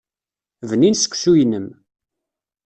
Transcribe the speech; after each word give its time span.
Bnin 0.69 0.95
seksu-inem. 1.01 1.67